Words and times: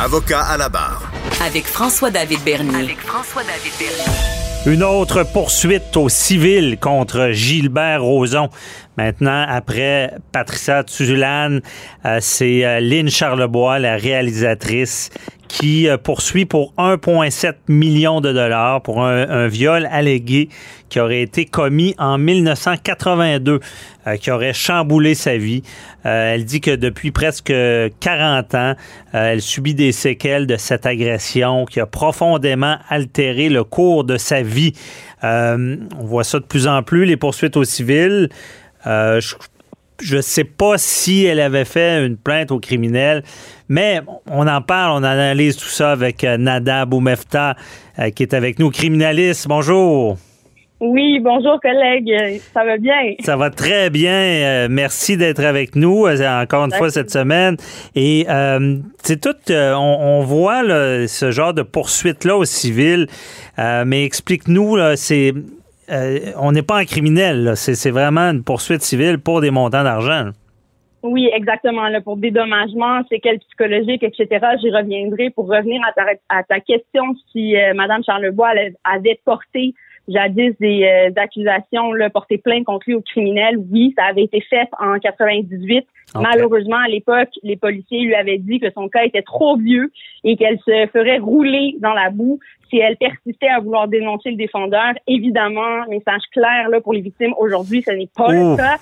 Avocat 0.00 0.42
à 0.42 0.56
la 0.56 0.68
barre. 0.68 1.10
Avec 1.44 1.66
François-David 1.66 2.38
Bernier. 2.44 2.84
Avec 2.84 3.00
François-David 3.00 3.72
Bernier. 3.80 4.72
Une 4.72 4.84
autre 4.84 5.24
poursuite 5.24 5.96
au 5.96 6.08
civil 6.08 6.78
contre 6.78 7.30
Gilbert 7.32 8.00
Rozon. 8.00 8.48
Maintenant, 8.96 9.44
après 9.48 10.12
Patricia 10.30 10.84
Tuzulane, 10.84 11.62
euh, 12.04 12.18
c'est 12.20 12.64
euh, 12.64 12.78
Lynn 12.78 13.08
Charlebois, 13.08 13.80
la 13.80 13.96
réalisatrice, 13.96 15.10
qui 15.48 15.88
euh, 15.88 15.96
poursuit 15.96 16.44
pour 16.44 16.74
1,7 16.78 17.54
million 17.68 18.20
de 18.20 18.32
dollars 18.32 18.82
pour 18.82 19.04
un, 19.04 19.48
viol 19.48 19.88
allégué 19.90 20.48
qui 20.88 21.00
aurait 21.00 21.22
été 21.22 21.44
commis 21.44 21.94
en 21.98 22.18
1982, 22.18 23.60
qui 24.20 24.30
aurait 24.30 24.54
chamboulé 24.54 25.14
sa 25.14 25.36
vie. 25.36 25.62
elle 26.02 26.44
dit 26.44 26.60
que 26.60 26.74
depuis 26.74 27.10
presque 27.10 27.52
40 28.00 28.54
ans, 28.54 28.74
elle 29.12 29.42
subit 29.42 29.74
des 29.74 29.92
séquelles 29.92 30.46
de 30.46 30.56
cette 30.56 30.86
agression 30.86 31.66
qui 31.66 31.80
a 31.80 31.86
profondément 31.86 32.78
altéré 32.88 33.50
le 33.50 33.64
cours 33.64 34.04
de 34.04 34.16
sa 34.16 34.40
vie. 34.42 34.72
on 35.22 35.78
voit 36.00 36.24
ça 36.24 36.38
de 36.38 36.44
plus 36.44 36.66
en 36.66 36.82
plus, 36.82 37.04
les 37.04 37.16
poursuites 37.18 37.56
au 37.56 37.64
civil. 37.64 38.30
Euh, 38.86 39.20
je 40.00 40.16
ne 40.16 40.20
sais 40.20 40.44
pas 40.44 40.78
si 40.78 41.24
elle 41.24 41.40
avait 41.40 41.64
fait 41.64 42.04
une 42.04 42.16
plainte 42.16 42.50
au 42.50 42.60
criminel, 42.60 43.22
mais 43.68 44.00
on 44.30 44.46
en 44.46 44.62
parle, 44.62 45.00
on 45.00 45.04
analyse 45.04 45.56
tout 45.56 45.68
ça 45.68 45.92
avec 45.92 46.24
euh, 46.24 46.36
Nada 46.36 46.84
Boumefta, 46.84 47.56
euh, 47.98 48.10
qui 48.10 48.22
est 48.22 48.34
avec 48.34 48.58
nous, 48.58 48.70
criminaliste. 48.70 49.48
Bonjour. 49.48 50.16
Oui, 50.80 51.18
bonjour 51.18 51.60
collègue, 51.60 52.40
ça 52.54 52.64
va 52.64 52.78
bien? 52.78 52.94
Ça 53.18 53.36
va 53.36 53.50
très 53.50 53.90
bien. 53.90 54.68
merci 54.68 55.16
d'être 55.16 55.42
avec 55.42 55.74
nous 55.74 56.06
encore 56.06 56.66
une 56.66 56.72
fois 56.72 56.88
cette 56.90 57.10
semaine. 57.10 57.56
Et 57.96 58.26
c'est 59.02 59.20
tout, 59.20 59.34
on, 59.50 60.20
voit 60.20 60.62
ce 61.08 61.32
genre 61.32 61.52
de 61.52 61.62
poursuite-là 61.62 62.36
au 62.36 62.44
civil, 62.44 63.08
mais 63.58 64.04
explique-nous, 64.04 64.76
c'est 64.94 65.34
euh, 65.90 66.32
on 66.36 66.52
n'est 66.52 66.62
pas 66.62 66.78
un 66.78 66.84
criminel. 66.84 67.52
C'est 67.56 67.90
vraiment 67.90 68.30
une 68.30 68.44
poursuite 68.44 68.82
civile 68.82 69.18
pour 69.18 69.40
des 69.40 69.50
montants 69.50 69.84
d'argent. 69.84 70.30
Oui, 71.02 71.30
exactement. 71.32 71.88
Là, 71.88 72.00
pour 72.00 72.16
dédommagement, 72.16 73.02
séquelles 73.08 73.38
psychologiques, 73.38 74.02
etc. 74.02 74.46
J'y 74.60 74.70
reviendrai 74.70 75.30
pour 75.30 75.48
revenir 75.48 75.80
à 76.28 76.42
ta, 76.42 76.60
question 76.60 77.14
si 77.32 77.56
euh, 77.56 77.72
Mme 77.74 78.02
Charlebois 78.04 78.50
avait 78.84 79.20
porté 79.24 79.74
jadis 80.08 80.54
des 80.58 80.84
euh, 80.84 81.20
accusations 81.20 81.92
là, 81.92 82.10
portées 82.10 82.38
plainte 82.38 82.64
contre 82.64 82.84
lui 82.86 82.94
au 82.94 83.02
criminel. 83.02 83.58
Oui, 83.70 83.94
ça 83.96 84.06
avait 84.06 84.24
été 84.24 84.40
fait 84.40 84.68
en 84.80 84.98
98. 84.98 85.86
Malheureusement, 86.14 86.78
à 86.78 86.88
l'époque, 86.88 87.28
les 87.42 87.56
policiers 87.56 88.00
lui 88.00 88.14
avaient 88.14 88.38
dit 88.38 88.60
que 88.60 88.70
son 88.70 88.88
cas 88.88 89.04
était 89.04 89.22
trop 89.22 89.56
vieux 89.56 89.92
et 90.24 90.36
qu'elle 90.36 90.58
se 90.60 90.86
ferait 90.92 91.18
rouler 91.18 91.76
dans 91.80 91.92
la 91.92 92.10
boue 92.10 92.40
si 92.70 92.78
elle 92.78 92.96
persistait 92.96 93.48
à 93.48 93.60
vouloir 93.60 93.88
dénoncer 93.88 94.30
le 94.30 94.36
défendeur. 94.36 94.94
Évidemment, 95.06 95.86
message 95.88 96.22
clair 96.32 96.68
là 96.70 96.80
pour 96.80 96.94
les 96.94 97.02
victimes 97.02 97.34
aujourd'hui, 97.38 97.82
ce 97.82 97.92
n'est 97.92 98.08
pas 98.14 98.32
le 98.32 98.56
cas. 98.56 98.76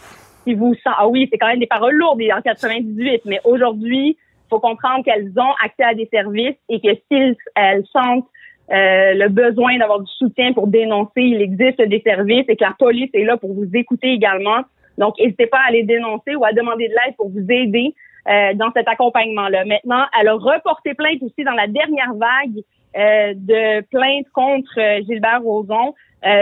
Si 0.45 0.55
vous 0.55 0.75
ah 0.85 1.09
oui, 1.09 1.29
c'est 1.31 1.39
quand 1.39 1.49
même 1.49 1.59
des 1.59 1.67
paroles 1.67 1.95
lourdes 1.95 2.23
en 2.33 2.41
98, 2.41 3.23
mais 3.25 3.41
aujourd'hui, 3.45 4.17
faut 4.49 4.61
comprendre 4.61 5.05
qu'elles 5.05 5.33
ont 5.37 5.55
accès 5.65 5.83
à 5.83 5.95
des 5.95 6.09
services 6.13 6.57
et 6.69 6.81
que 6.81 6.95
si 6.95 7.37
elles 7.57 7.85
sentent 7.93 8.29
euh, 8.71 9.15
le 9.15 9.29
besoin 9.29 9.79
d'avoir 9.79 10.01
du 10.01 10.13
soutien 10.13 10.53
pour 10.53 10.67
dénoncer, 10.67 11.23
il 11.23 11.41
existe 11.41 11.81
des 11.81 12.01
services 12.01 12.45
et 12.49 12.57
que 12.57 12.65
la 12.65 12.75
police 12.79 13.11
est 13.15 13.25
là 13.25 13.37
pour 13.37 13.53
vous 13.53 13.69
écouter 13.75 14.09
également. 14.13 14.63
Donc, 14.99 15.15
n'hésitez 15.19 15.47
pas 15.47 15.59
à 15.59 15.69
aller 15.69 15.85
dénoncer 15.85 16.35
ou 16.35 16.45
à 16.45 16.53
demander 16.53 16.89
de 16.89 16.93
l'aide 16.93 17.17
pour 17.17 17.29
vous 17.29 17.47
aider 17.49 17.95
euh, 18.29 18.55
dans 18.55 18.71
cet 18.75 18.89
accompagnement-là. 18.89 19.65
Maintenant, 19.65 20.05
elle 20.19 20.29
a 20.29 20.35
reporté 20.35 20.95
plainte 20.95 21.23
aussi 21.23 21.45
dans 21.45 21.53
la 21.53 21.67
dernière 21.67 22.13
vague 22.15 22.63
euh, 22.97 23.35
de 23.35 23.83
plaintes 23.91 24.29
contre 24.33 24.79
Gilbert 25.07 25.43
Rozon. 25.43 25.95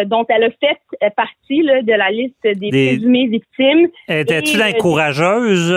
dont 0.06 0.24
elle 0.28 0.44
a 0.44 0.50
fait 0.50 0.78
partie 1.14 1.62
de 1.62 1.92
la 1.92 2.10
liste 2.10 2.40
des, 2.42 2.70
présumées 2.70 3.26
victimes. 3.26 3.88
Étais-tu 4.08 4.56
la 4.56 4.72
courageuse? 4.72 5.74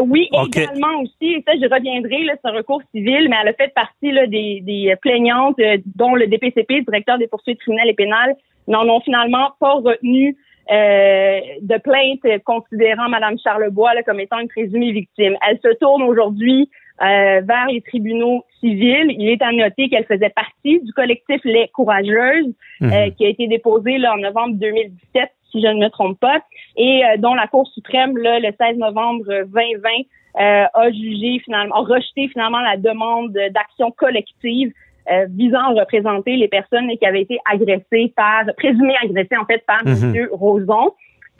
oui, 0.00 0.28
également 0.32 1.02
aussi. 1.02 1.34
Et 1.34 1.44
ça, 1.46 1.52
je 1.60 1.68
reviendrai, 1.68 2.24
c'est 2.28 2.48
un 2.48 2.52
recours 2.52 2.80
civil, 2.94 3.28
mais 3.28 3.36
elle 3.42 3.48
a 3.48 3.52
fait 3.52 3.74
partie 3.74 4.12
des, 4.28 4.60
des 4.62 4.94
plaignantes 5.02 5.60
dont 5.96 6.14
le 6.14 6.28
DPCP, 6.28 6.82
directeur 6.82 7.18
des 7.18 7.26
poursuites 7.26 7.58
criminelles 7.58 7.90
et 7.90 7.94
pénales, 7.94 8.36
n'en 8.68 8.88
ont 8.88 9.00
finalement 9.00 9.50
pas 9.60 9.74
retenu 9.74 10.36
euh, 10.72 11.40
de 11.60 11.78
plainte 11.78 12.42
considérant 12.44 13.08
Mme 13.08 13.36
Charlebois 13.38 13.90
comme 14.06 14.20
étant 14.20 14.38
une 14.38 14.48
présumée 14.48 14.92
victime. 14.92 15.36
Elle 15.46 15.58
se 15.62 15.76
tourne 15.78 16.02
aujourd'hui 16.02 16.70
euh, 17.02 17.42
vers 17.42 17.66
les 17.70 17.82
tribunaux 17.82 18.44
civils. 18.58 19.14
Il 19.18 19.28
est 19.28 19.42
à 19.42 19.52
noter 19.52 19.90
qu'elle 19.90 20.06
faisait 20.06 20.30
partie 20.30 20.80
du 20.80 20.92
collectif 20.94 21.42
Les 21.44 21.68
Courageuses, 21.74 22.54
euh, 22.82 22.86
mhm. 22.86 23.14
qui 23.14 23.26
a 23.26 23.28
été 23.28 23.48
déposé 23.48 23.98
là, 23.98 24.14
en 24.14 24.18
novembre 24.18 24.54
2017, 24.54 25.30
si 25.50 25.60
je 25.60 25.66
ne 25.66 25.84
me 25.84 25.90
trompe 25.90 26.18
pas, 26.18 26.40
et 26.76 27.02
dont 27.18 27.34
la 27.34 27.46
Cour 27.48 27.68
suprême, 27.68 28.16
là, 28.16 28.38
le 28.40 28.48
16 28.58 28.78
novembre 28.78 29.26
2020, 29.26 29.90
a 30.34 30.90
jugé 30.90 31.40
finalement, 31.44 31.74
a 31.74 31.80
rejeté 31.80 32.28
finalement 32.28 32.60
la 32.60 32.78
demande 32.78 33.32
d'action 33.50 33.90
collective 33.90 34.72
euh, 35.10 35.26
visant 35.30 35.58
à 35.58 35.80
représenter 35.80 36.36
les 36.36 36.48
personnes 36.48 36.88
qui 36.96 37.04
avaient 37.04 37.22
été 37.22 37.38
agressées 37.50 38.12
par, 38.14 38.44
présumées 38.56 38.94
agressées 39.02 39.36
en 39.36 39.46
fait 39.46 39.64
par 39.66 39.80
M. 39.84 39.94
Mhm. 39.94 40.28
Roson. 40.30 40.92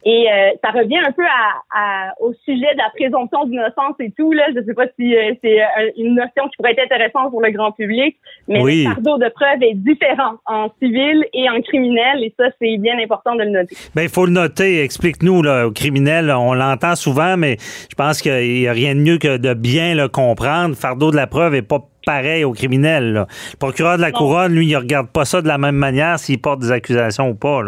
Et 0.05 0.27
euh, 0.28 0.50
ça 0.65 0.73
revient 0.73 0.99
un 0.99 1.12
peu 1.12 1.23
à, 1.23 2.12
au 2.19 2.33
sujet 2.45 2.73
de 2.73 2.78
la 2.78 2.91
présomption 2.97 3.45
d'innocence 3.45 3.95
et 4.00 4.11
tout. 4.19 4.33
Là. 4.33 4.47
Je 4.53 4.59
ne 4.59 4.65
sais 4.65 4.75
pas 4.75 4.87
si 4.99 5.15
euh, 5.15 5.33
c'est 5.41 5.61
une 5.97 6.17
notion 6.17 6.49
qui 6.49 6.56
pourrait 6.56 6.73
être 6.73 6.83
intéressante 6.83 7.31
pour 7.31 7.41
le 7.41 7.53
grand 7.53 7.71
public, 7.71 8.17
mais 8.49 8.65
le 8.65 8.83
fardeau 8.83 9.19
de 9.19 9.28
preuve 9.28 9.62
est 9.62 9.75
différent 9.75 10.39
en 10.47 10.71
civil 10.83 11.25
et 11.33 11.49
en 11.49 11.61
criminel, 11.61 12.25
et 12.25 12.34
ça, 12.37 12.47
c'est 12.61 12.79
bien 12.79 12.99
important 12.99 13.37
de 13.37 13.44
le 13.44 13.50
noter. 13.50 13.77
Bien, 13.94 14.03
il 14.03 14.09
faut 14.09 14.27
le 14.27 14.33
noter. 14.33 14.83
Explique-nous, 14.83 15.44
au 15.47 15.71
criminel, 15.71 16.33
on 16.37 16.53
l'entend 16.53 16.97
souvent, 16.97 17.37
mais 17.37 17.59
je 17.61 17.94
pense 17.94 18.23
qu'il 18.23 18.33
n'y 18.33 18.67
a 18.67 18.73
rien 18.73 18.97
de 18.97 19.00
mieux 19.00 19.19
que 19.19 19.37
de 19.37 19.55
bien 19.55 19.94
le 19.94 20.09
comprendre. 20.09 20.75
Fardeau 20.75 21.12
de 21.12 21.17
la 21.17 21.29
preuve 21.29 21.53
n'est 21.53 21.62
pas 21.62 21.79
pareil 22.04 22.44
au 22.44 22.52
criminel. 22.52 23.12
Le 23.12 23.56
procureur 23.58 23.96
de 23.96 24.02
la 24.02 24.12
couronne, 24.12 24.54
lui, 24.54 24.66
il 24.66 24.76
regarde 24.76 25.08
pas 25.08 25.24
ça 25.24 25.42
de 25.42 25.48
la 25.48 25.58
même 25.58 25.76
manière 25.76 26.18
s'il 26.18 26.40
porte 26.40 26.60
des 26.60 26.72
accusations 26.72 27.30
ou 27.30 27.34
pas. 27.34 27.62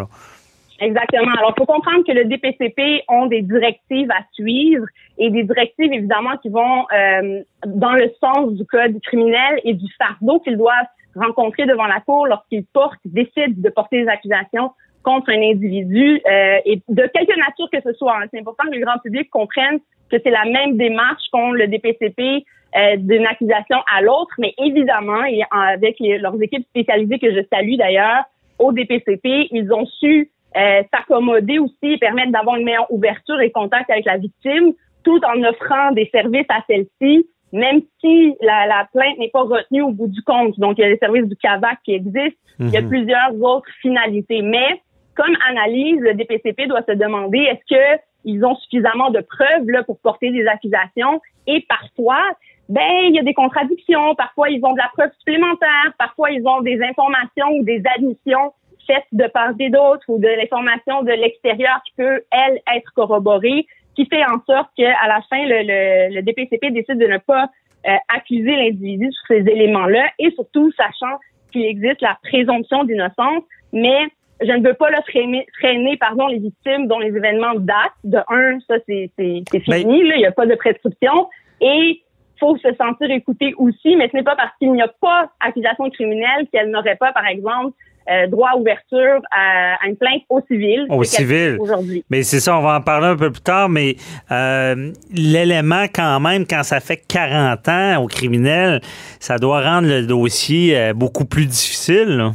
Exactement. 0.80 1.32
Alors, 1.38 1.54
il 1.56 1.60
faut 1.60 1.66
comprendre 1.66 2.04
que 2.04 2.12
le 2.12 2.24
DPCP 2.24 3.04
ont 3.08 3.26
des 3.26 3.42
directives 3.42 4.10
à 4.10 4.24
suivre 4.32 4.86
et 5.18 5.30
des 5.30 5.44
directives, 5.44 5.92
évidemment, 5.92 6.36
qui 6.42 6.48
vont 6.48 6.86
euh, 6.92 7.42
dans 7.66 7.92
le 7.92 8.10
sens 8.20 8.52
du 8.52 8.66
code 8.66 9.00
criminel 9.02 9.60
et 9.64 9.74
du 9.74 9.86
fardeau 9.96 10.40
qu'ils 10.40 10.56
doivent 10.56 10.86
rencontrer 11.14 11.66
devant 11.66 11.86
la 11.86 12.00
cour 12.00 12.26
lorsqu'ils 12.26 12.64
portent, 12.64 12.98
décident 13.04 13.54
de 13.56 13.68
porter 13.70 14.02
des 14.02 14.08
accusations 14.08 14.72
contre 15.04 15.30
un 15.30 15.42
individu 15.42 16.20
euh, 16.26 16.58
et 16.64 16.82
de 16.88 17.02
quelque 17.14 17.38
nature 17.38 17.68
que 17.72 17.80
ce 17.84 17.92
soit. 17.92 18.18
C'est 18.32 18.40
important 18.40 18.64
que 18.68 18.74
le 18.74 18.84
grand 18.84 18.98
public 18.98 19.30
comprenne 19.30 19.78
que 20.10 20.16
c'est 20.22 20.30
la 20.30 20.44
même 20.44 20.76
démarche 20.76 21.22
qu'ont 21.32 21.52
le 21.52 21.66
DPCP 21.68 22.44
euh, 22.76 22.96
d'une 22.96 23.26
accusation 23.26 23.76
à 23.94 24.02
l'autre, 24.02 24.34
mais 24.38 24.54
évidemment, 24.58 25.24
et 25.24 25.42
avec 25.50 25.96
leurs 26.00 26.40
équipes 26.42 26.66
spécialisées 26.70 27.18
que 27.18 27.32
je 27.32 27.40
salue 27.52 27.76
d'ailleurs, 27.76 28.24
au 28.58 28.72
DPCP, 28.72 29.48
ils 29.50 29.72
ont 29.72 29.86
su 29.86 30.30
euh, 30.56 30.82
s'accommoder 30.92 31.58
aussi 31.58 31.74
et 31.82 31.98
permettre 31.98 32.32
d'avoir 32.32 32.56
une 32.56 32.64
meilleure 32.64 32.90
ouverture 32.92 33.40
et 33.40 33.50
contact 33.50 33.90
avec 33.90 34.04
la 34.04 34.18
victime, 34.18 34.72
tout 35.02 35.20
en 35.24 35.42
offrant 35.42 35.92
des 35.92 36.08
services 36.12 36.46
à 36.48 36.62
celle-ci, 36.68 37.26
même 37.52 37.82
si 38.00 38.34
la, 38.40 38.88
plainte 38.92 39.18
n'est 39.18 39.30
pas 39.30 39.42
retenue 39.42 39.82
au 39.82 39.90
bout 39.90 40.08
du 40.08 40.22
compte. 40.22 40.58
Donc, 40.58 40.78
il 40.78 40.82
y 40.82 40.84
a 40.84 40.88
les 40.88 40.98
services 40.98 41.28
du 41.28 41.36
CAVAC 41.36 41.78
qui 41.84 41.94
existent, 41.94 42.38
il 42.58 42.70
y 42.70 42.76
a 42.76 42.82
mhm. 42.82 42.88
plusieurs 42.88 43.34
autres 43.40 43.70
finalités. 43.82 44.42
Mais, 44.42 44.80
comme 45.14 45.36
analyse, 45.48 46.00
le 46.00 46.14
DPCP 46.14 46.66
doit 46.66 46.82
se 46.88 46.94
demander 46.94 47.38
est-ce 47.38 47.74
que 47.74 48.00
ils 48.24 48.44
ont 48.44 48.56
suffisamment 48.56 49.10
de 49.10 49.20
preuves 49.20 49.68
là, 49.68 49.82
pour 49.84 49.98
porter 50.00 50.30
des 50.30 50.46
accusations? 50.46 51.20
Et 51.46 51.64
parfois 51.68 52.22
ben 52.68 52.92
il 53.08 53.14
y 53.14 53.18
a 53.18 53.22
des 53.22 53.34
contradictions, 53.34 54.14
parfois 54.14 54.48
ils 54.50 54.64
ont 54.64 54.72
de 54.72 54.78
la 54.78 54.90
preuve 54.96 55.10
supplémentaire, 55.18 55.92
parfois 55.98 56.30
ils 56.30 56.46
ont 56.46 56.60
des 56.62 56.80
informations 56.82 57.48
ou 57.58 57.64
des 57.64 57.82
admissions 57.96 58.52
faites 58.86 59.04
de 59.12 59.26
part 59.26 59.52
et 59.58 59.70
d'autre 59.70 60.04
ou 60.08 60.18
de 60.18 60.28
l'information 60.28 61.02
de 61.02 61.12
l'extérieur 61.12 61.80
qui 61.86 61.92
peut 61.96 62.22
elle 62.30 62.60
être 62.74 62.90
corroborée, 62.94 63.66
qui 63.94 64.06
fait 64.06 64.24
en 64.24 64.42
sorte 64.46 64.70
qu'à 64.76 65.06
la 65.06 65.20
fin 65.30 65.44
le, 65.44 66.14
le, 66.14 66.22
DPCP 66.22 66.70
décide 66.70 66.98
de 66.98 67.06
ne 67.06 67.18
pas 67.18 67.48
euh, 67.86 67.96
accuser 68.14 68.56
l'individu 68.56 69.10
sur 69.12 69.26
ces 69.28 69.50
éléments-là 69.50 70.06
et 70.18 70.30
surtout 70.32 70.70
sachant 70.72 71.18
qu'il 71.52 71.64
existe 71.64 72.00
la 72.00 72.18
présomption 72.22 72.84
d'innocence, 72.84 73.44
mais 73.72 74.08
je 74.40 74.52
ne 74.52 74.66
veux 74.66 74.74
pas 74.74 74.90
le 74.90 75.00
freiner, 75.08 75.46
freiner 75.58 75.96
pardon, 75.96 76.26
les 76.26 76.38
victimes 76.38 76.88
dont 76.88 76.98
les 76.98 77.14
événements 77.16 77.54
datent. 77.54 77.92
De 78.02 78.18
un, 78.28 78.58
ça, 78.60 78.74
c'est 78.86 79.10
fini. 79.16 80.00
il 80.00 80.14
n'y 80.16 80.26
a 80.26 80.32
pas 80.32 80.46
de 80.46 80.54
prescription. 80.54 81.28
Et 81.60 82.02
faut 82.44 82.56
se 82.58 82.74
sentir 82.74 83.10
écouté 83.10 83.54
aussi, 83.56 83.96
mais 83.96 84.08
ce 84.10 84.16
n'est 84.16 84.22
pas 84.22 84.36
parce 84.36 84.50
qu'il 84.58 84.72
n'y 84.72 84.82
a 84.82 84.88
pas 85.00 85.30
accusation 85.40 85.88
criminelle 85.90 86.46
qu'elle 86.52 86.70
n'aurait 86.70 86.96
pas, 86.96 87.12
par 87.12 87.26
exemple, 87.26 87.72
euh, 88.10 88.26
droit 88.26 88.50
à 88.50 88.56
ouverture 88.58 89.22
à, 89.30 89.78
une 89.86 89.96
plainte 89.96 90.22
au 90.28 90.42
civil. 90.42 90.84
Au 90.90 91.04
civil. 91.04 91.56
Aujourd'hui. 91.58 92.04
Mais 92.10 92.22
c'est 92.22 92.40
ça, 92.40 92.58
on 92.58 92.60
va 92.60 92.76
en 92.76 92.82
parler 92.82 93.06
un 93.06 93.16
peu 93.16 93.30
plus 93.30 93.40
tard, 93.40 93.70
mais 93.70 93.96
euh, 94.30 94.92
l'élément 95.10 95.84
quand 95.84 96.20
même, 96.20 96.46
quand 96.46 96.62
ça 96.64 96.80
fait 96.80 97.00
40 97.08 97.66
ans 97.68 98.02
au 98.02 98.06
criminel, 98.06 98.80
ça 99.20 99.38
doit 99.38 99.62
rendre 99.62 99.88
le 99.88 100.06
dossier 100.06 100.76
euh, 100.76 100.92
beaucoup 100.92 101.24
plus 101.24 101.46
difficile. 101.46 102.32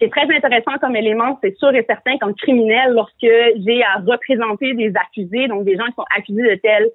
C'est 0.00 0.10
très 0.10 0.22
intéressant 0.22 0.78
comme 0.80 0.94
élément, 0.94 1.36
c'est 1.42 1.56
sûr 1.56 1.74
et 1.74 1.84
certain 1.88 2.16
qu'en 2.18 2.32
criminel, 2.32 2.92
lorsque 2.92 3.22
j'ai 3.22 3.82
à 3.82 3.98
représenter 4.06 4.74
des 4.74 4.92
accusés, 4.94 5.48
donc 5.48 5.64
des 5.64 5.76
gens 5.76 5.86
qui 5.86 5.94
sont 5.96 6.04
accusés 6.16 6.42
de 6.42 6.54
tels 6.56 6.90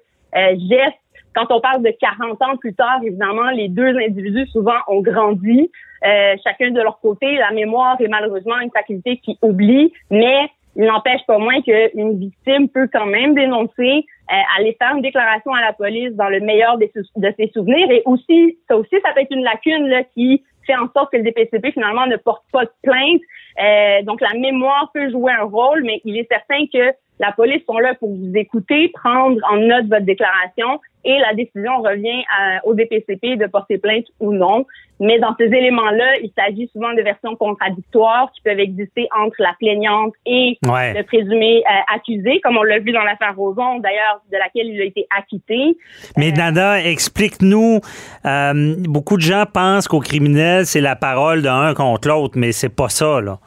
gestes, 0.70 0.96
quand 1.34 1.46
on 1.50 1.60
parle 1.60 1.82
de 1.82 1.90
40 2.00 2.42
ans 2.42 2.56
plus 2.56 2.74
tard, 2.74 3.00
évidemment, 3.04 3.50
les 3.50 3.68
deux 3.68 3.96
individus 3.96 4.46
souvent 4.48 4.78
ont 4.88 5.00
grandi, 5.00 5.70
euh, 6.04 6.34
chacun 6.42 6.70
de 6.70 6.80
leur 6.80 6.98
côté. 7.00 7.36
La 7.36 7.50
mémoire 7.52 8.00
est 8.00 8.08
malheureusement 8.08 8.58
une 8.58 8.70
faculté 8.70 9.18
qui 9.18 9.38
oublie, 9.42 9.92
mais 10.10 10.50
il 10.76 10.84
n'empêche 10.84 11.20
pas 11.26 11.38
moins 11.38 11.60
qu'une 11.62 12.18
victime 12.18 12.68
peut 12.68 12.88
quand 12.92 13.06
même 13.06 13.34
dénoncer, 13.34 14.06
euh, 14.30 14.34
aller 14.58 14.76
faire 14.80 14.94
une 14.94 15.02
déclaration 15.02 15.52
à 15.52 15.60
la 15.60 15.72
police 15.72 16.14
dans 16.14 16.28
le 16.28 16.40
meilleur 16.40 16.78
de 16.78 16.88
ses 17.36 17.50
souvenirs. 17.52 17.90
Et 17.90 18.02
aussi, 18.06 18.58
ça 18.68 18.76
aussi, 18.76 18.96
ça 19.04 19.12
peut 19.12 19.20
être 19.20 19.34
une 19.34 19.44
lacune 19.44 19.88
là, 19.88 20.04
qui 20.14 20.42
fait 20.66 20.76
en 20.76 20.88
sorte 20.92 21.12
que 21.12 21.16
le 21.16 21.24
DPCP 21.24 21.72
finalement 21.72 22.06
ne 22.06 22.16
porte 22.16 22.44
pas 22.52 22.64
de 22.64 22.70
plainte. 22.82 23.20
Euh, 23.60 24.02
donc 24.02 24.20
la 24.20 24.38
mémoire 24.38 24.90
peut 24.94 25.10
jouer 25.10 25.32
un 25.32 25.44
rôle, 25.44 25.82
mais 25.84 26.00
il 26.04 26.16
est 26.16 26.28
certain 26.30 26.64
que 26.72 26.94
la 27.20 27.32
police 27.32 27.62
sont 27.66 27.78
là 27.78 27.94
pour 27.94 28.08
vous 28.08 28.32
écouter, 28.34 28.90
prendre 28.94 29.38
en 29.48 29.58
note 29.58 29.86
votre 29.86 30.06
déclaration 30.06 30.80
et 31.04 31.18
la 31.18 31.34
décision 31.34 31.80
revient 31.80 32.24
au 32.64 32.74
DPCP 32.74 33.36
de 33.36 33.46
porter 33.46 33.78
plainte 33.78 34.06
ou 34.20 34.32
non. 34.32 34.66
Mais 35.00 35.18
dans 35.18 35.34
ces 35.38 35.46
éléments-là, 35.46 36.18
il 36.22 36.30
s'agit 36.36 36.68
souvent 36.74 36.92
de 36.92 37.00
versions 37.00 37.34
contradictoires 37.34 38.30
qui 38.34 38.42
peuvent 38.42 38.60
exister 38.60 39.08
entre 39.18 39.36
la 39.38 39.54
plaignante 39.58 40.12
et 40.26 40.58
le 40.62 41.02
présumé 41.02 41.64
euh, 41.66 41.94
accusé, 41.94 42.38
comme 42.42 42.58
on 42.58 42.62
l'a 42.62 42.78
vu 42.80 42.92
dans 42.92 43.02
l'affaire 43.02 43.34
Roson, 43.34 43.78
d'ailleurs, 43.78 44.20
de 44.30 44.36
laquelle 44.36 44.66
il 44.66 44.80
a 44.80 44.84
été 44.84 45.06
acquitté. 45.16 45.78
Mais 46.18 46.32
euh, 46.32 46.36
Nada, 46.36 46.82
explique-nous. 46.84 47.80
Euh, 48.26 48.74
beaucoup 48.80 49.16
de 49.16 49.22
gens 49.22 49.44
pensent 49.50 49.88
qu'au 49.88 50.00
criminel, 50.00 50.66
c'est 50.66 50.82
la 50.82 50.96
parole 50.96 51.40
d'un 51.40 51.72
contre 51.72 52.08
l'autre, 52.08 52.34
mais 52.36 52.52
c'est 52.52 52.74
pas 52.74 52.90
ça, 52.90 53.22
là. 53.22 53.38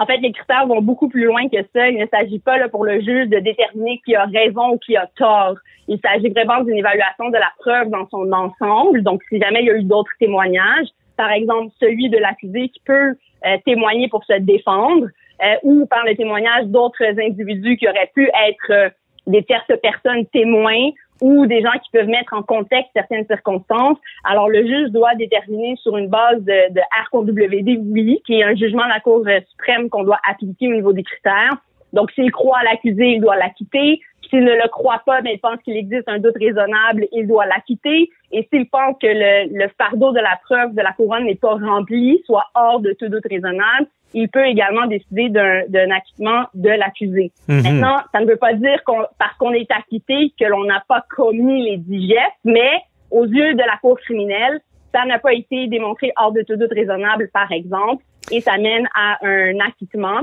En 0.00 0.06
fait, 0.06 0.16
les 0.16 0.32
critères 0.32 0.66
vont 0.66 0.80
beaucoup 0.80 1.10
plus 1.10 1.24
loin 1.24 1.46
que 1.50 1.58
ça. 1.74 1.90
Il 1.90 1.98
ne 1.98 2.06
s'agit 2.06 2.38
pas 2.38 2.56
là, 2.56 2.70
pour 2.70 2.86
le 2.86 3.00
juge 3.00 3.28
de 3.28 3.38
déterminer 3.38 4.00
qui 4.02 4.14
a 4.14 4.24
raison 4.24 4.70
ou 4.70 4.78
qui 4.78 4.96
a 4.96 5.06
tort. 5.14 5.56
Il 5.88 6.00
s'agit 6.02 6.30
vraiment 6.30 6.64
d'une 6.64 6.78
évaluation 6.78 7.28
de 7.28 7.36
la 7.36 7.52
preuve 7.58 7.90
dans 7.90 8.08
son 8.08 8.32
ensemble. 8.32 9.02
Donc, 9.02 9.20
si 9.28 9.38
jamais 9.38 9.60
il 9.60 9.66
y 9.66 9.70
a 9.70 9.76
eu 9.76 9.82
d'autres 9.82 10.10
témoignages, 10.18 10.88
par 11.18 11.30
exemple 11.30 11.70
celui 11.78 12.08
de 12.08 12.16
l'accusé 12.16 12.70
qui 12.70 12.80
peut 12.86 13.14
euh, 13.44 13.56
témoigner 13.66 14.08
pour 14.08 14.24
se 14.24 14.38
défendre, 14.38 15.06
euh, 15.44 15.54
ou 15.64 15.84
par 15.84 16.02
le 16.06 16.16
témoignage 16.16 16.64
d'autres 16.64 17.04
individus 17.04 17.76
qui 17.76 17.86
auraient 17.86 18.10
pu 18.14 18.26
être 18.48 18.70
euh, 18.70 18.88
des 19.26 19.42
tierces 19.42 19.78
personnes 19.82 20.24
témoins 20.32 20.92
ou 21.20 21.46
des 21.46 21.60
gens 21.62 21.72
qui 21.82 21.90
peuvent 21.90 22.08
mettre 22.08 22.34
en 22.34 22.42
contexte 22.42 22.90
certaines 22.94 23.26
circonstances. 23.26 23.98
Alors, 24.24 24.48
le 24.48 24.66
juge 24.66 24.90
doit 24.90 25.14
déterminer 25.14 25.76
sur 25.76 25.96
une 25.96 26.08
base 26.08 26.42
de, 26.42 26.72
de 26.72 26.80
RQWD, 27.04 27.80
oui, 27.92 28.22
qui 28.26 28.40
est 28.40 28.42
un 28.42 28.54
jugement 28.54 28.84
de 28.84 28.90
la 28.90 29.00
Cour 29.00 29.24
suprême 29.50 29.88
qu'on 29.90 30.04
doit 30.04 30.20
appliquer 30.28 30.68
au 30.68 30.74
niveau 30.74 30.92
des 30.92 31.02
critères. 31.02 31.56
Donc, 31.92 32.10
s'il 32.12 32.30
croit 32.30 32.58
à 32.58 32.64
l'accusé, 32.64 33.14
il 33.14 33.20
doit 33.20 33.36
l'acquitter. 33.36 34.00
S'il 34.28 34.44
ne 34.44 34.52
le 34.52 34.68
croit 34.68 35.02
pas, 35.04 35.22
mais 35.22 35.34
il 35.34 35.40
pense 35.40 35.60
qu'il 35.64 35.76
existe 35.76 36.08
un 36.08 36.18
doute 36.18 36.36
raisonnable, 36.38 37.06
il 37.12 37.26
doit 37.26 37.46
l'acquitter. 37.46 38.10
Et 38.30 38.46
s'il 38.52 38.68
pense 38.68 38.96
que 39.02 39.08
le, 39.08 39.52
le, 39.52 39.68
fardeau 39.76 40.12
de 40.12 40.20
la 40.20 40.38
preuve 40.44 40.72
de 40.74 40.82
la 40.82 40.92
couronne 40.92 41.24
n'est 41.24 41.34
pas 41.34 41.54
rempli, 41.54 42.22
soit 42.26 42.44
hors 42.54 42.78
de 42.78 42.92
tout 42.92 43.08
doute 43.08 43.26
raisonnable, 43.28 43.88
il 44.14 44.28
peut 44.28 44.46
également 44.46 44.86
décider 44.86 45.28
d'un 45.28 45.90
acquittement 45.90 46.44
de 46.54 46.70
l'accusé. 46.70 47.32
Mhm. 47.48 47.62
Maintenant, 47.62 47.96
ça 48.12 48.20
ne 48.20 48.26
veut 48.26 48.36
pas 48.36 48.54
dire 48.54 48.82
qu'on 48.84 49.04
parce 49.18 49.36
qu'on 49.38 49.52
est 49.52 49.70
acquitté 49.70 50.32
que 50.38 50.46
l'on 50.46 50.64
n'a 50.64 50.82
pas 50.88 51.04
commis 51.14 51.70
les 51.70 51.76
dix 51.78 52.08
gestes, 52.08 52.40
mais 52.44 52.82
aux 53.10 53.24
yeux 53.24 53.54
de 53.54 53.58
la 53.58 53.76
Cour 53.80 53.98
criminelle, 53.98 54.60
ça 54.92 55.04
n'a 55.04 55.18
pas 55.18 55.32
été 55.32 55.68
démontré 55.68 56.12
hors 56.16 56.32
de 56.32 56.42
tout 56.42 56.56
doute 56.56 56.72
raisonnable, 56.74 57.28
par 57.32 57.50
exemple, 57.52 58.02
et 58.30 58.40
ça 58.40 58.56
mène 58.58 58.88
à 58.94 59.18
un 59.24 59.58
acquittement. 59.60 60.20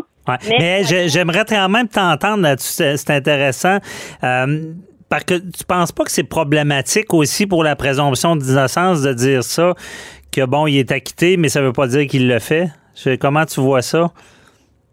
Mais, 0.49 0.83
j'aimerais 0.83 1.45
quand 1.47 1.69
même 1.69 1.87
t'entendre 1.87 2.43
là-dessus, 2.43 2.97
c'est 2.97 3.11
intéressant. 3.11 3.77
Euh, 4.23 4.73
parce 5.09 5.23
que 5.23 5.35
tu 5.35 5.63
penses 5.65 5.93
pas 5.93 6.03
que 6.03 6.11
c'est 6.11 6.23
problématique 6.23 7.13
aussi 7.13 7.47
pour 7.47 7.63
la 7.63 7.77
présomption 7.77 8.35
d'innocence 8.35 9.01
de 9.01 9.13
dire 9.13 9.43
ça, 9.43 9.73
que 10.31 10.45
bon, 10.45 10.67
il 10.67 10.77
est 10.79 10.91
acquitté, 10.91 11.37
mais 11.37 11.47
ça 11.47 11.61
veut 11.61 11.71
pas 11.71 11.87
dire 11.87 12.05
qu'il 12.07 12.27
le 12.27 12.39
fait? 12.39 12.69
Comment 13.19 13.45
tu 13.45 13.61
vois 13.61 13.81
ça? 13.81 14.11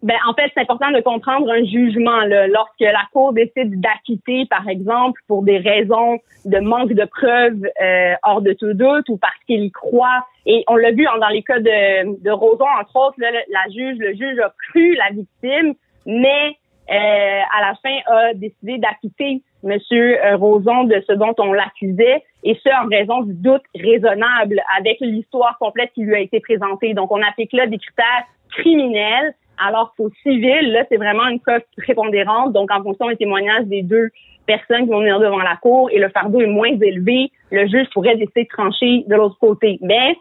Ben, 0.05 0.17
en 0.29 0.35
fait, 0.35 0.51
c'est 0.53 0.61
important 0.61 0.91
de 0.91 1.01
comprendre 1.01 1.51
un 1.51 1.65
jugement. 1.65 2.21
Là. 2.27 2.47
Lorsque 2.47 2.81
la 2.81 3.07
Cour 3.11 3.33
décide 3.33 3.81
d'acquitter, 3.81 4.45
par 4.51 4.69
exemple, 4.69 5.19
pour 5.27 5.43
des 5.43 5.57
raisons 5.57 6.19
de 6.45 6.59
manque 6.59 6.93
de 6.93 7.07
preuves 7.07 7.67
euh, 7.81 8.15
hors 8.23 8.43
de 8.43 8.53
tout 8.53 8.75
doute 8.75 9.09
ou 9.09 9.17
parce 9.17 9.39
qu'il 9.47 9.63
y 9.63 9.71
croit, 9.71 10.27
et 10.45 10.63
on 10.69 10.77
l'a 10.77 10.91
vu 10.91 11.07
dans 11.19 11.29
les 11.29 11.43
cas 11.43 11.59
de, 11.59 12.23
de 12.23 12.31
Roson, 12.31 12.67
entre 12.79 12.97
autres, 12.97 13.17
la 13.19 13.73
juge, 13.73 13.97
le 13.99 14.13
juge 14.13 14.39
a 14.41 14.53
cru 14.69 14.95
la 14.97 15.09
victime, 15.09 15.73
mais 16.05 16.59
euh, 16.91 16.93
à 16.95 17.61
la 17.61 17.75
fin 17.83 17.97
a 18.07 18.35
décidé 18.35 18.79
d'acquitter 18.79 19.43
Monsieur 19.63 20.23
euh, 20.23 20.37
Roson 20.37 20.85
de 20.85 21.03
ce 21.09 21.15
dont 21.15 21.35
on 21.39 21.53
l'accusait, 21.53 22.23
et 22.43 22.55
ce 22.63 22.69
en 22.85 22.89
raison 22.89 23.23
du 23.23 23.33
doute 23.33 23.63
raisonnable 23.75 24.61
avec 24.79 24.99
l'histoire 25.01 25.57
complète 25.59 25.91
qui 25.95 26.03
lui 26.03 26.15
a 26.15 26.19
été 26.19 26.41
présentée. 26.41 26.93
Donc, 26.93 27.11
on 27.11 27.23
applique 27.23 27.55
là 27.55 27.67
des 27.67 27.79
critères 27.79 28.27
criminels, 28.51 29.35
alors 29.59 29.95
qu'au 29.97 30.11
civil, 30.23 30.73
là, 30.73 30.85
c'est 30.91 30.99
vraiment 30.99 31.27
une 31.29 31.41
preuve 31.41 31.63
prépondérante. 31.79 32.53
Donc, 32.53 32.71
en 32.71 32.83
fonction 32.83 33.09
des 33.09 33.17
témoignages 33.17 33.65
des 33.65 33.83
deux 33.83 34.11
personnes 34.47 34.85
qui 34.85 34.91
vont 34.91 35.01
venir 35.01 35.19
devant 35.19 35.39
la 35.39 35.57
cour 35.57 35.89
et 35.91 35.99
le 35.99 36.11
fardeau 36.11 36.43
est 36.43 36.47
moins 36.47 36.69
élevé, 36.69 37.31
le 37.51 37.67
juge 37.67 37.89
pourrait 37.95 38.17
décider 38.17 38.45
de 38.45 38.49
trancher 38.49 39.05
de 39.07 39.15
l'autre 39.15 39.39
côté. 39.39 39.79
Mais 39.81 40.17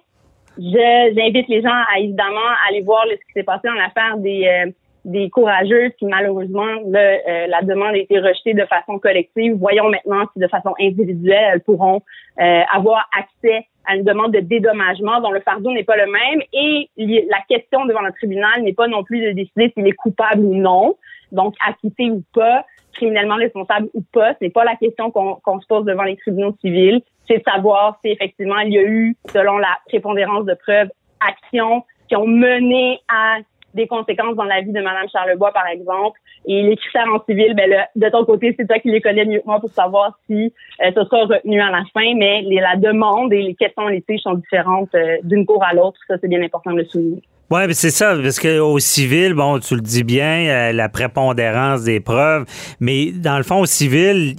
j'invite 0.57 1.47
les 1.49 1.61
gens 1.61 1.81
à 1.93 1.99
évidemment 1.99 2.39
aller 2.69 2.81
voir 2.81 3.03
ce 3.09 3.15
qui 3.15 3.33
s'est 3.33 3.43
passé 3.43 3.67
dans 3.67 3.73
l'affaire 3.73 4.17
des 4.17 4.45
euh, 4.45 4.71
des 5.05 5.29
courageux 5.29 5.89
qui 5.99 6.05
malheureusement 6.05 6.65
euh, 6.65 7.47
la 7.47 7.61
demande 7.61 7.95
a 7.95 7.97
été 7.97 8.19
rejetée 8.19 8.53
de 8.53 8.65
façon 8.65 8.99
collective. 8.99 9.55
Voyons 9.55 9.89
maintenant 9.89 10.25
si 10.33 10.39
de 10.39 10.47
façon 10.47 10.73
individuelle 10.79 11.49
elles 11.53 11.61
pourront 11.61 12.01
euh, 12.39 12.61
avoir 12.73 13.09
accès 13.17 13.67
à 13.85 13.95
une 13.95 14.03
demande 14.03 14.31
de 14.31 14.39
dédommagement 14.39 15.19
dont 15.19 15.31
le 15.31 15.41
fardeau 15.41 15.71
n'est 15.71 15.83
pas 15.83 15.97
le 15.97 16.09
même 16.09 16.41
et 16.53 16.89
la 16.97 17.39
question 17.49 17.85
devant 17.85 18.01
le 18.01 18.13
tribunal 18.13 18.61
n'est 18.61 18.73
pas 18.73 18.87
non 18.87 19.03
plus 19.03 19.21
de 19.21 19.31
décider 19.31 19.73
s'il 19.75 19.85
est 19.87 19.91
coupable 19.91 20.41
ou 20.41 20.55
non, 20.55 20.95
donc 21.33 21.55
acquitté 21.67 22.09
ou 22.09 22.23
pas, 22.33 22.65
criminellement 22.93 23.35
responsable 23.35 23.89
ou 23.93 24.01
pas. 24.13 24.33
Ce 24.35 24.37
n'est 24.41 24.51
pas 24.51 24.63
la 24.63 24.77
question 24.77 25.11
qu'on 25.11 25.59
se 25.59 25.67
pose 25.67 25.83
devant 25.83 26.03
les 26.03 26.15
tribunaux 26.15 26.55
civils. 26.61 27.01
C'est 27.27 27.39
de 27.39 27.43
savoir 27.43 27.99
si 28.03 28.11
effectivement 28.11 28.59
il 28.59 28.73
y 28.73 28.77
a 28.77 28.83
eu, 28.83 29.17
selon 29.33 29.57
la 29.57 29.79
prépondérance 29.87 30.45
de 30.45 30.53
preuves, 30.53 30.89
actions 31.19 31.83
qui 32.07 32.15
ont 32.15 32.27
mené 32.27 32.99
à 33.07 33.37
des 33.73 33.87
conséquences 33.87 34.35
dans 34.35 34.43
la 34.43 34.61
vie 34.61 34.71
de 34.71 34.81
Madame 34.81 35.07
Charlebois, 35.11 35.51
par 35.51 35.67
exemple. 35.67 36.19
Et 36.45 36.61
les 36.61 36.75
critères 36.75 37.07
en 37.13 37.23
civil, 37.25 37.53
ben 37.55 37.71
de 37.95 38.09
ton 38.09 38.25
côté, 38.25 38.53
c'est 38.57 38.67
toi 38.67 38.79
qui 38.79 38.91
les 38.91 39.01
connais 39.01 39.25
mieux 39.25 39.39
que 39.39 39.45
moi 39.45 39.59
pour 39.59 39.69
savoir 39.71 40.17
si 40.27 40.53
euh, 40.81 40.91
ce 40.95 41.03
sera 41.05 41.25
retenu 41.25 41.61
à 41.61 41.71
la 41.71 41.83
fin, 41.93 42.13
mais 42.15 42.43
la 42.49 42.75
demande 42.75 43.31
et 43.33 43.41
les 43.41 43.55
questions 43.55 43.87
litiges 43.87 44.21
sont 44.21 44.35
différentes 44.35 44.93
euh, 44.95 45.17
d'une 45.23 45.45
cour 45.45 45.63
à 45.63 45.73
l'autre. 45.73 45.97
Ça, 46.07 46.15
c'est 46.19 46.27
bien 46.27 46.41
important 46.41 46.71
de 46.71 46.77
le 46.77 46.85
souligner. 46.85 47.21
Oui, 47.49 47.61
c'est 47.73 47.91
ça, 47.91 48.15
parce 48.15 48.39
qu'au 48.39 48.79
civil, 48.79 49.33
bon, 49.33 49.59
tu 49.59 49.75
le 49.75 49.81
dis 49.81 50.03
bien, 50.03 50.47
euh, 50.47 50.71
la 50.71 50.89
prépondérance 50.89 51.83
des 51.83 51.99
preuves, 51.99 52.45
mais 52.79 53.11
dans 53.11 53.37
le 53.37 53.43
fond, 53.43 53.59
au 53.59 53.65
civil, 53.65 54.35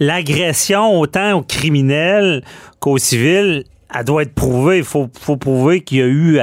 l'agression 0.00 0.98
autant 0.98 1.38
au 1.38 1.42
criminel 1.42 2.42
qu'au 2.80 2.98
civil, 2.98 3.64
elle 3.94 4.04
doit 4.04 4.22
être 4.22 4.34
prouvée. 4.34 4.78
Il 4.78 4.84
faut, 4.84 5.06
faut 5.18 5.36
prouver 5.36 5.82
qu'il 5.82 5.98
y 5.98 6.02
a 6.02 6.06
eu 6.06 6.38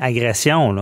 agression. 0.00 0.74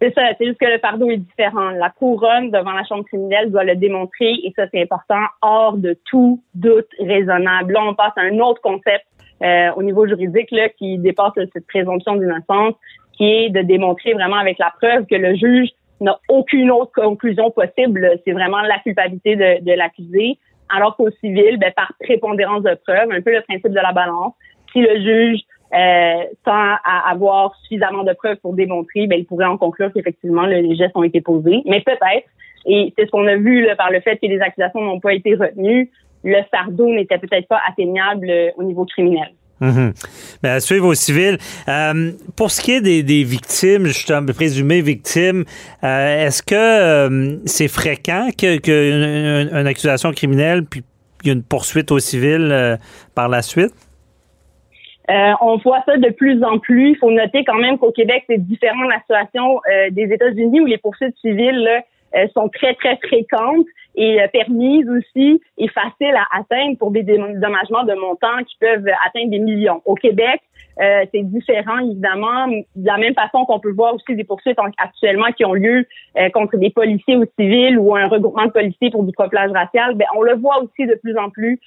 C'est 0.00 0.12
ça, 0.12 0.22
c'est 0.36 0.46
juste 0.46 0.58
que 0.58 0.66
le 0.66 0.78
fardeau 0.78 1.10
est 1.10 1.16
différent. 1.16 1.70
La 1.70 1.88
couronne 1.88 2.50
devant 2.50 2.72
la 2.72 2.84
chambre 2.84 3.04
criminelle 3.04 3.50
doit 3.50 3.64
le 3.64 3.76
démontrer 3.76 4.32
et 4.44 4.52
ça, 4.54 4.64
c'est 4.70 4.82
important, 4.82 5.22
hors 5.40 5.78
de 5.78 5.96
tout 6.10 6.42
doute 6.54 6.88
raisonnable. 6.98 7.72
Là, 7.72 7.80
on 7.84 7.94
passe 7.94 8.12
à 8.16 8.22
un 8.22 8.38
autre 8.38 8.60
concept 8.60 9.06
euh, 9.42 9.70
au 9.76 9.82
niveau 9.82 10.06
juridique 10.06 10.50
là, 10.50 10.68
qui 10.68 10.98
dépasse 10.98 11.32
cette 11.36 11.66
présomption 11.66 12.16
d'innocence, 12.16 12.74
qui 13.16 13.24
est 13.24 13.50
de 13.50 13.62
démontrer 13.62 14.12
vraiment 14.12 14.36
avec 14.36 14.58
la 14.58 14.72
preuve 14.78 15.06
que 15.06 15.14
le 15.14 15.36
juge 15.36 15.70
n'a 16.00 16.18
aucune 16.28 16.70
autre 16.70 16.92
conclusion 16.92 17.50
possible. 17.50 18.20
C'est 18.24 18.32
vraiment 18.32 18.60
la 18.60 18.78
culpabilité 18.80 19.36
de, 19.36 19.64
de 19.64 19.72
l'accusé. 19.72 20.38
Alors 20.68 20.96
qu'au 20.96 21.10
civil, 21.20 21.56
ben, 21.58 21.72
par 21.74 21.92
prépondérance 22.00 22.62
de 22.62 22.74
preuve, 22.86 23.10
un 23.10 23.20
peu 23.20 23.32
le 23.32 23.42
principe 23.42 23.68
de 23.68 23.80
la 23.80 23.92
balance, 23.92 24.34
si 24.74 24.82
le 24.82 24.96
juge 25.00 25.40
euh, 25.72 26.24
sans 26.44 26.74
avoir 26.84 27.56
suffisamment 27.62 28.04
de 28.04 28.12
preuves 28.12 28.36
pour 28.42 28.52
démontrer, 28.52 29.06
ben, 29.06 29.18
il 29.18 29.24
pourrait 29.24 29.46
en 29.46 29.56
conclure 29.56 29.90
qu'effectivement 29.94 30.44
les 30.44 30.76
gestes 30.76 30.96
ont 30.96 31.02
été 31.02 31.22
posés. 31.22 31.62
Mais 31.64 31.80
peut-être, 31.80 32.28
et 32.66 32.92
c'est 32.96 33.06
ce 33.06 33.10
qu'on 33.10 33.26
a 33.26 33.36
vu 33.36 33.66
par 33.78 33.90
le 33.90 34.00
fait 34.00 34.16
que 34.18 34.26
les 34.26 34.40
accusations 34.40 34.82
n'ont 34.82 35.00
pas 35.00 35.14
été 35.14 35.34
retenues, 35.34 35.90
le 36.22 36.38
fardeau 36.50 36.92
n'était 36.94 37.18
peut-être 37.18 37.48
pas 37.48 37.60
atteignable 37.68 38.28
euh, 38.28 38.50
au 38.56 38.62
niveau 38.62 38.84
criminel. 38.84 39.30
Mhm. 39.60 39.92
Ben, 40.42 40.52
à 40.52 40.60
suivre 40.60 40.86
au 40.86 40.94
civil. 40.94 41.38
Euh, 41.68 42.12
pour 42.36 42.50
ce 42.50 42.60
qui 42.60 42.72
est 42.72 42.80
des, 42.80 43.02
des 43.02 43.24
victimes, 43.24 43.86
justement, 43.86 44.26
présumées 44.32 44.80
victimes, 44.80 45.44
euh, 45.82 46.26
est-ce 46.26 46.42
que 46.42 46.54
euh, 46.54 47.36
c'est 47.46 47.68
fréquent 47.68 48.28
qu'une 48.36 49.66
accusation 49.66 50.12
criminelle, 50.12 50.64
puis 50.64 50.82
il 51.22 51.28
y 51.28 51.30
a 51.30 51.34
une 51.34 51.42
poursuite 51.42 51.90
au 51.92 51.98
civil 51.98 52.78
par 53.14 53.28
la 53.28 53.40
suite? 53.40 53.72
On 55.08 55.56
voit 55.58 55.82
ça 55.86 55.96
de 55.96 56.10
plus 56.10 56.42
en 56.42 56.58
plus. 56.58 56.90
Il 56.90 56.96
faut 56.96 57.10
noter 57.10 57.44
quand 57.44 57.58
même 57.58 57.78
qu'au 57.78 57.92
Québec, 57.92 58.24
c'est 58.26 58.38
différent 58.38 58.84
de 58.84 58.90
la 58.90 59.00
situation 59.00 59.60
des 59.90 60.12
États-Unis 60.12 60.60
où 60.60 60.66
les 60.66 60.78
poursuites 60.78 61.16
civiles 61.18 61.58
là, 61.58 61.82
euh, 62.16 62.28
sont 62.32 62.48
très, 62.48 62.74
très 62.74 62.96
fréquentes 62.98 63.66
et 63.96 64.22
euh, 64.22 64.28
permises 64.28 64.88
aussi 64.88 65.40
et 65.58 65.68
faciles 65.68 66.14
à 66.14 66.38
atteindre 66.38 66.78
pour 66.78 66.92
des 66.92 67.02
dédommagements 67.02 67.82
de 67.82 67.94
montants 67.94 68.44
qui 68.46 68.56
peuvent 68.60 68.86
atteindre 69.04 69.30
des 69.30 69.40
millions. 69.40 69.82
Au 69.84 69.96
Québec, 69.96 70.40
euh, 70.80 71.04
c'est 71.12 71.22
différent, 71.22 71.78
évidemment. 71.78 72.48
De 72.48 72.86
la 72.86 72.98
même 72.98 73.14
façon 73.14 73.44
qu'on 73.44 73.60
peut 73.60 73.72
voir 73.72 73.94
aussi 73.94 74.16
des 74.16 74.24
poursuites 74.24 74.58
actuellement 74.78 75.30
qui 75.36 75.44
ont 75.44 75.54
lieu 75.54 75.86
contre 76.32 76.56
des 76.56 76.70
policiers 76.70 77.16
ou 77.16 77.24
civils 77.38 77.78
ou 77.78 77.94
un 77.94 78.06
regroupement 78.06 78.46
de 78.46 78.50
policiers 78.50 78.90
pour 78.90 79.04
du 79.04 79.12
couplage 79.12 79.50
racial, 79.52 79.94
ben, 79.94 80.06
on 80.16 80.22
le 80.22 80.34
voit 80.34 80.62
aussi 80.62 80.86
de 80.86 80.94
plus 80.94 81.16
en 81.16 81.30
plus 81.30 81.60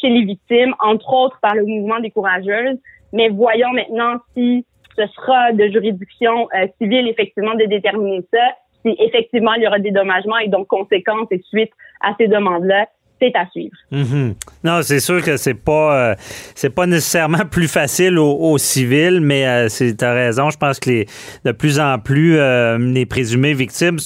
chez 0.00 0.08
les 0.08 0.24
victimes, 0.24 0.74
entre 0.80 1.12
autres 1.12 1.38
par 1.40 1.54
le 1.54 1.64
mouvement 1.64 2.00
des 2.00 2.10
courageuses. 2.10 2.78
Mais 3.12 3.28
voyons 3.28 3.70
maintenant 3.72 4.16
si 4.36 4.64
ce 4.96 5.06
sera 5.06 5.52
de 5.52 5.68
juridiction 5.68 6.48
civile, 6.80 7.08
effectivement, 7.08 7.54
de 7.54 7.64
déterminer 7.64 8.24
ça 8.32 8.54
si 8.84 8.96
effectivement 8.98 9.54
il 9.54 9.62
y 9.62 9.66
aura 9.66 9.78
des 9.78 9.90
dommagements 9.90 10.38
et 10.38 10.48
donc 10.48 10.66
conséquences 10.68 11.28
et 11.30 11.40
suite 11.48 11.72
à 12.00 12.14
ces 12.18 12.28
demandes-là, 12.28 12.86
c'est 13.20 13.34
à 13.34 13.46
suivre. 13.50 13.74
Mm-hmm. 13.92 14.34
Non, 14.64 14.80
c'est 14.82 15.00
sûr 15.00 15.22
que 15.22 15.36
c'est 15.36 15.54
pas 15.54 16.10
euh, 16.10 16.14
c'est 16.54 16.74
pas 16.74 16.86
nécessairement 16.86 17.44
plus 17.50 17.68
facile 17.68 18.18
aux, 18.18 18.58
civils, 18.58 19.20
mais 19.20 19.46
euh, 19.46 19.68
tu 19.68 20.04
as 20.04 20.12
raison. 20.12 20.50
Je 20.50 20.56
pense 20.56 20.78
que 20.78 20.90
les, 20.90 21.06
de 21.44 21.52
plus 21.52 21.80
en 21.80 21.98
plus 21.98 22.38
euh, 22.38 22.78
les 22.78 23.06
présumées 23.06 23.54
victimes 23.54 23.98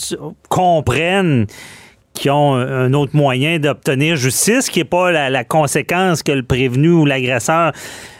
comprennent 0.49 1.47
qu'ils 2.14 2.31
ont 2.31 2.54
un 2.54 2.92
autre 2.92 3.16
moyen 3.16 3.59
d'obtenir 3.59 4.16
justice, 4.16 4.69
qui 4.69 4.81
n'est 4.81 4.85
pas 4.85 5.11
la, 5.11 5.31
la, 5.31 5.45
conséquence 5.45 6.23
que 6.23 6.33
le 6.33 6.42
prévenu 6.42 6.90
ou 6.90 7.07
l'agresseur 7.07 7.73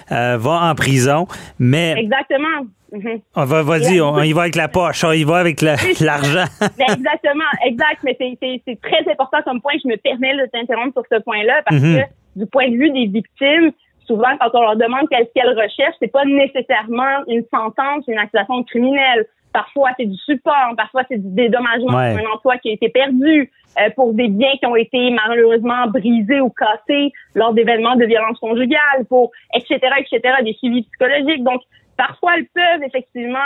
va 0.09 0.71
en 0.71 0.75
prison. 0.75 1.27
Mais 1.59 1.95
exactement. 1.99 2.67
Mhm. 2.93 3.21
On 3.35 3.45
va, 3.45 3.63
vas-y, 3.63 4.01
on, 4.01 4.21
y 4.23 4.33
va 4.33 4.43
avec 4.43 4.55
la 4.55 4.69
poche, 4.69 5.03
on 5.03 5.13
y 5.13 5.25
va 5.25 5.39
avec 5.39 5.61
l'argent. 6.01 6.45
Ben, 6.61 6.95
exactement, 6.95 7.51
exact. 7.65 8.01
Mais 8.05 8.17
c'est 8.19 8.81
très 8.83 9.11
important 9.11 9.39
comme 9.45 9.61
point. 9.61 9.73
Je 9.83 9.89
me 9.89 9.97
permets 9.97 10.37
de 10.37 10.47
t'interrompre 10.53 10.93
sur 10.93 11.05
ce 11.11 11.23
point-là 11.23 11.63
parce 11.65 11.81
mhm. 11.81 11.97
que 11.97 12.41
du 12.41 12.47
point 12.47 12.69
de 12.69 12.77
vue 12.77 12.91
des 12.91 13.07
victimes, 13.07 13.73
souvent 14.07 14.37
quand 14.39 14.51
on 14.55 14.61
leur 14.61 14.77
demande 14.77 15.09
qu'est-ce 15.11 15.33
qu'elles 15.35 15.59
recherchent, 15.59 15.97
c'est 16.01 16.13
pas 16.13 16.25
nécessairement 16.25 17.25
une 17.29 17.45
sentence, 17.53 18.05
une 18.09 18.19
accusation 18.19 18.63
criminelle. 18.65 19.27
Parfois, 19.53 19.91
c'est 19.99 20.07
du 20.07 20.17
support, 20.17 20.73
parfois, 20.79 21.03
c'est 21.11 21.19
du 21.19 21.29
dédommagement 21.29 21.93
pour 21.93 21.99
un 21.99 22.35
emploi 22.35 22.57
qui 22.57 22.71
a 22.71 22.73
été 22.73 22.89
perdu, 22.89 23.51
euh, 23.79 23.91
pour 23.97 24.15
des 24.15 24.29
biens 24.29 24.53
qui 24.59 24.65
ont 24.65 24.77
été 24.77 25.11
malheureusement 25.11 25.89
brisés 25.89 26.41
ou 26.41 26.49
cassés 26.49 27.13
lors 27.35 27.53
d'événements 27.53 27.97
de 27.97 28.07
violence 28.07 28.39
conjugale, 28.39 29.05
pour 29.11 29.31
etc., 29.55 29.79
etc., 29.99 30.37
des 30.43 30.55
suivis 30.55 30.85
psychologiques. 30.85 31.45
Donc, 31.45 31.61
Parfois, 31.97 32.33
elles 32.37 32.47
peuvent 32.55 32.83
effectivement 32.85 33.39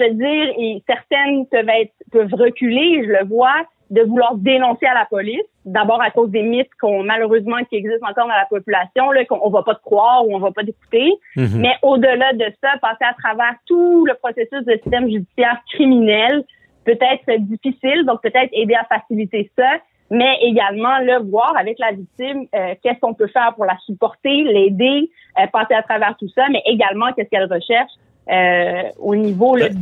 se 0.00 0.10
dire, 0.10 0.54
et 0.58 0.82
certaines 0.86 1.46
peuvent 1.46 1.68
être 1.68 1.92
peuvent 2.10 2.34
reculer, 2.34 3.04
je 3.04 3.10
le 3.10 3.24
vois, 3.26 3.66
de 3.90 4.02
vouloir 4.02 4.34
dénoncer 4.36 4.86
à 4.86 4.94
la 4.94 5.06
police. 5.06 5.44
D'abord 5.64 6.00
à 6.02 6.10
cause 6.10 6.30
des 6.30 6.42
mythes 6.42 6.74
qu'on 6.80 7.02
malheureusement 7.02 7.62
qui 7.68 7.76
existent 7.76 8.08
encore 8.08 8.26
dans 8.26 8.34
la 8.34 8.46
population, 8.48 9.10
là, 9.12 9.24
qu'on 9.24 9.50
va 9.50 9.62
pas 9.62 9.74
te 9.74 9.82
croire 9.82 10.26
ou 10.26 10.34
on 10.34 10.38
va 10.38 10.50
pas 10.50 10.64
t'écouter. 10.64 11.12
Mhm. 11.36 11.60
Mais 11.60 11.74
au-delà 11.82 12.32
de 12.32 12.46
ça, 12.62 12.70
passer 12.80 13.04
à 13.04 13.14
travers 13.14 13.54
tout 13.66 14.04
le 14.06 14.14
processus 14.14 14.64
de 14.64 14.72
système 14.82 15.08
judiciaire 15.08 15.58
criminel 15.72 16.44
peut 16.84 16.98
être 17.00 17.40
difficile, 17.40 18.04
donc 18.04 18.20
peut-être 18.22 18.50
aider 18.52 18.74
à 18.74 18.84
faciliter 18.84 19.50
ça, 19.56 19.78
mais 20.14 20.38
également 20.42 20.98
le 21.00 21.28
voir 21.28 21.54
avec 21.58 21.78
la 21.78 21.90
victime 21.90 22.46
euh, 22.54 22.74
qu'est-ce 22.82 23.00
qu'on 23.00 23.14
peut 23.14 23.26
faire 23.26 23.52
pour 23.56 23.64
la 23.64 23.76
supporter, 23.84 24.44
l'aider, 24.44 25.10
euh, 25.40 25.46
passer 25.52 25.74
à 25.74 25.82
travers 25.82 26.16
tout 26.18 26.28
ça, 26.34 26.44
mais 26.50 26.62
également 26.66 27.12
qu'est-ce 27.12 27.28
qu'elle 27.28 27.52
recherche 27.52 27.90
euh, 28.30 28.84
au 29.00 29.14
niveau. 29.14 29.54
elle, 29.58 29.72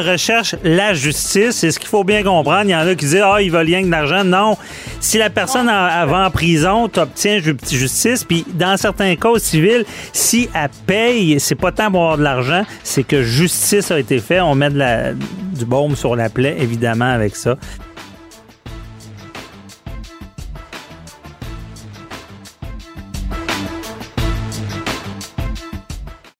recherche, 0.00 0.56
la 0.62 0.92
justice. 0.92 1.52
C'est 1.52 1.70
ce 1.70 1.78
qu'il 1.78 1.88
faut 1.88 2.04
bien 2.04 2.22
comprendre. 2.22 2.64
Il 2.64 2.70
y 2.70 2.74
en 2.74 2.80
a 2.80 2.90
qui 2.90 3.06
disent 3.06 3.22
Ah, 3.24 3.40
il 3.40 3.50
veulent 3.50 3.64
rien 3.64 3.82
que 3.82 3.88
d'argent. 3.88 4.24
Non. 4.24 4.58
Si 5.00 5.16
la 5.16 5.30
personne 5.30 5.68
va 5.68 6.26
en 6.26 6.30
prison, 6.30 6.86
tu 6.88 7.00
obtiens 7.00 7.38
justice. 7.38 8.24
Puis 8.24 8.44
dans 8.46 8.76
certains 8.76 9.16
cas 9.16 9.38
civils, 9.38 9.86
si 10.12 10.50
elle 10.54 10.68
paye, 10.86 11.40
c'est 11.40 11.54
pas 11.54 11.72
tant 11.72 11.90
pour 11.90 12.02
avoir 12.02 12.18
de 12.18 12.24
l'argent, 12.24 12.62
c'est 12.82 13.06
que 13.06 13.22
justice 13.22 13.90
a 13.90 13.98
été 13.98 14.18
faite. 14.18 14.42
On 14.42 14.54
met 14.54 14.68
de 14.68 14.78
la, 14.78 15.14
du 15.14 15.64
baume 15.64 15.96
sur 15.96 16.14
la 16.14 16.28
plaie, 16.28 16.56
évidemment, 16.58 17.10
avec 17.10 17.36
ça. 17.36 17.56